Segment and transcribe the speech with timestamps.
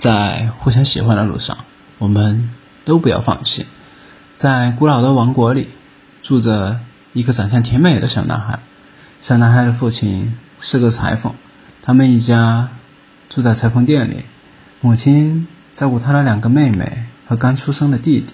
[0.00, 1.58] 在互相喜欢的路上，
[1.98, 2.48] 我们
[2.86, 3.66] 都不要放弃。
[4.34, 5.68] 在古老的王国里，
[6.22, 6.80] 住着
[7.12, 8.60] 一个长相甜美的小男孩。
[9.20, 11.34] 小男孩的父亲是个裁缝，
[11.82, 12.70] 他们一家
[13.28, 14.24] 住在裁缝店里。
[14.80, 18.32] 母亲照顾他的两个妹妹和刚出生的弟弟。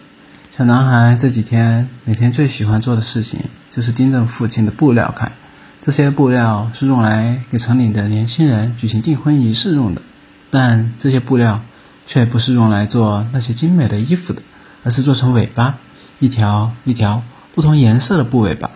[0.57, 3.41] 小男孩这几天每天最喜欢做的事情
[3.71, 5.33] 就是盯着父亲的布料看。
[5.80, 10.03] 这些布料是用来给城里的年轻人举行订婚仪式用的，
[10.51, 11.63] 但这些布料
[12.07, 14.43] 却不是用来做那些精美的衣服的，
[14.85, 15.79] 而是做成尾巴，
[16.18, 17.23] 一条一条
[17.54, 18.71] 不同颜色的布尾巴。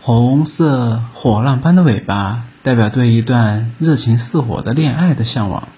[0.00, 5.68] 红色火浪般的尾巴代表对一段热情似火的恋爱的向往，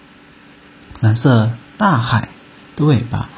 [1.00, 2.28] 蓝色大海
[2.76, 3.28] 的尾巴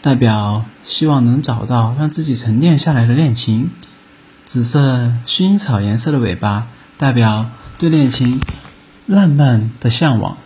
[0.00, 3.70] 代表希望能找到让自己沉淀下来的恋情，
[4.46, 8.40] 紫色薰衣草颜色的尾巴代表对恋情
[9.06, 10.38] 浪漫的向往。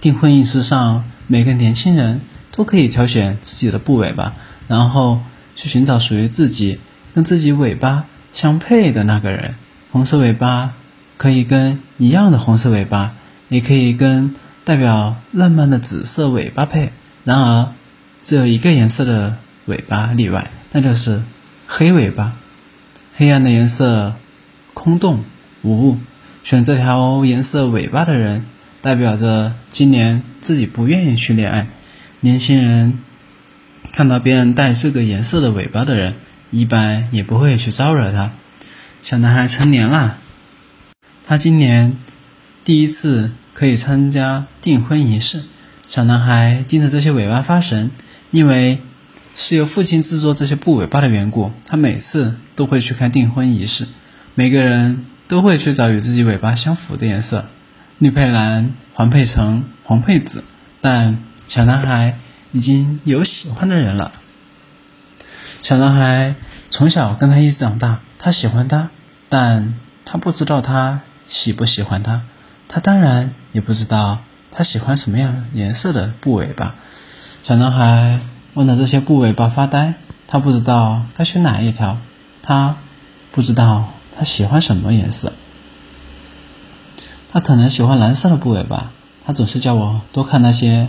[0.00, 2.20] 订婚仪式上，每个年轻人
[2.52, 4.34] 都可以挑选自己的布尾巴，
[4.66, 5.20] 然后
[5.56, 6.80] 去寻找属于自己。
[7.14, 9.56] 跟自己尾巴相配的那个人，
[9.90, 10.74] 红色尾巴
[11.16, 13.14] 可以跟一样的红色尾巴，
[13.48, 14.32] 也可以跟
[14.64, 16.92] 代表浪漫的紫色尾巴配。
[17.24, 17.72] 然而，
[18.22, 21.24] 只有一个颜色的尾巴例外，那就是
[21.66, 22.34] 黑尾巴。
[23.16, 24.14] 黑暗的颜色，
[24.74, 25.24] 空洞
[25.62, 25.98] 无物。
[26.44, 28.46] 选这条颜色尾巴的人，
[28.88, 31.66] 代表着今年自己不愿意去恋爱。
[32.20, 33.00] 年轻人
[33.92, 36.14] 看到别人戴这个颜色的尾巴的人。
[36.50, 38.32] 一般也不会去招惹他。
[39.02, 40.16] 小男孩成年了，
[41.26, 41.98] 他今年
[42.64, 45.42] 第一次可以参加订婚仪式。
[45.86, 47.90] 小男孩盯着这些尾巴发神，
[48.30, 48.78] 因为
[49.36, 53.86] 是由父亲制作这些布尾巴的缘故，他每次都会去看订婚仪式。
[54.34, 57.50] 每个人都会去找与自己尾巴相符的颜色，
[57.98, 60.44] 绿配蓝，黄配橙，红配紫。
[60.80, 61.18] 但
[61.48, 62.20] 小男孩
[62.52, 64.12] 已经有喜欢的人了。
[65.62, 66.36] 小男孩
[66.70, 68.90] 从小跟他一起长大，他喜欢他，
[69.28, 72.22] 但他不知道他喜不喜欢他，
[72.68, 74.20] 他当然也不知道
[74.52, 76.76] 他喜欢什么样颜色的布尾巴。
[77.42, 78.20] 小男孩
[78.54, 79.94] 望着这些布尾巴发呆，
[80.28, 81.98] 他不知道该选哪一条，
[82.42, 82.76] 他
[83.32, 85.32] 不知道他喜欢什么颜色。
[87.30, 88.92] 他可能喜欢蓝色的部位吧，
[89.24, 90.88] 他总是叫我多看那些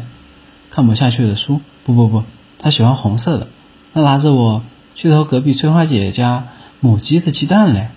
[0.71, 1.61] 看不下去的书。
[1.83, 2.23] 不不不，
[2.59, 3.47] 他喜欢红色的。
[3.93, 4.63] 他拉着我
[4.95, 6.49] 去偷隔壁翠花姐姐家
[6.79, 7.89] 母鸡的鸡蛋嘞，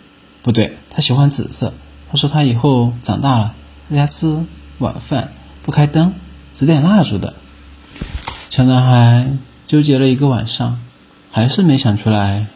[0.42, 1.74] 不对，他喜欢紫色。
[2.10, 3.54] 他说他以后长大了，
[3.90, 4.46] 在家吃
[4.78, 5.32] 晚饭
[5.62, 6.14] 不开灯，
[6.54, 7.34] 只点蜡烛的。
[8.48, 9.36] 小男孩
[9.66, 10.80] 纠结了一个晚上，
[11.30, 12.46] 还是没想出来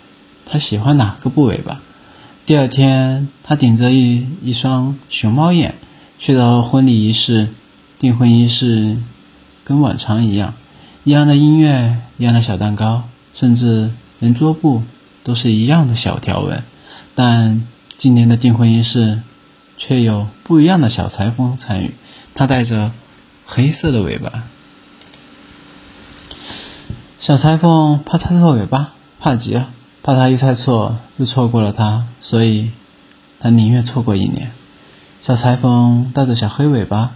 [0.47, 1.83] 他喜欢哪个部位吧。
[2.47, 5.75] 第二天，他顶着一一双熊猫眼
[6.21, 7.49] 去到婚礼仪式，
[7.99, 8.99] 订婚仪式
[9.65, 10.55] 跟往常一样，
[11.03, 13.03] 一样的音乐，一样的小蛋糕。
[13.35, 13.91] 甚至
[14.21, 14.85] 连桌布
[15.25, 16.63] 都是一样的小条纹，
[17.17, 19.23] 但今年的订婚仪式
[19.77, 21.97] 却有不一样的小裁缝参与。
[22.33, 22.93] 他带着
[23.45, 24.45] 黑色的尾巴，
[27.19, 29.71] 小裁缝怕擦错尾巴，怕极了，
[30.07, 32.71] 怕他一猜错就错过了他，所以
[33.41, 34.53] 他宁愿错过一年。
[35.21, 37.11] 小裁缝带着小黑尾巴，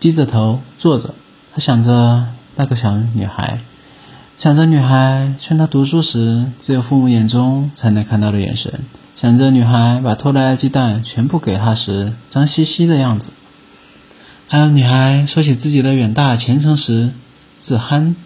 [0.00, 1.14] 低着头坐着，
[1.52, 3.60] 他想着那个小女孩。
[4.38, 13.32] 想着女孩劝他读书时只有父母眼中才能看到的眼神，想着女孩把偷来的鸡蛋全部给他时脏兮兮的样子，
[14.46, 17.12] 还有女孩说起自己的远大前程时
[17.58, 18.16] 自憨、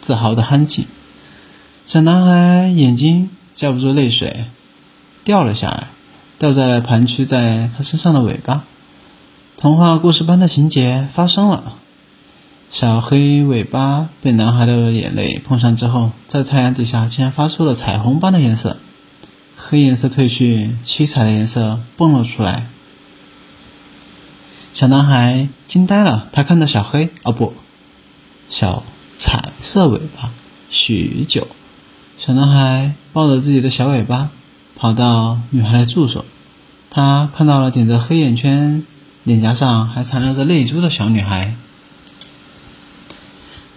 [0.00, 0.86] 自豪的憨劲。
[1.86, 4.46] 小男孩眼睛架不住泪水，
[5.22, 5.90] 掉了下来，
[6.36, 8.64] 掉在了盘曲在他身上的尾巴。
[9.56, 11.74] 童话故事般的情节发生了。
[12.70, 18.78] 小黑尾巴被男孩的眼泪碰上之后，在太阳底下竟然发出了彩虹般的颜色。
[19.56, 22.66] 黑颜色褪去，七彩的颜色蹦了出来。
[24.72, 27.54] 小男孩惊呆了，他看到小黑，哦不，
[28.48, 28.82] 小
[29.14, 30.32] 彩色尾巴。
[30.68, 31.46] 许久，
[32.18, 34.30] 小男孩抱着自己的小尾巴，
[34.74, 36.24] 跑到女孩的住所。
[36.88, 38.84] 他看到了顶着黑眼圈、
[39.22, 41.56] 脸颊上还残留着泪珠的小女孩。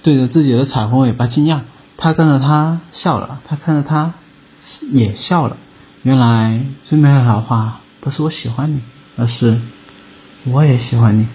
[0.01, 1.61] 对着自己的彩虹尾巴惊讶，
[1.97, 4.13] 他跟着他笑了，他看着他
[4.93, 5.57] 也笑了。
[6.03, 8.79] 原来最美好的话不是我喜欢你，
[9.17, 9.59] 而是
[10.45, 11.27] 我也喜欢你。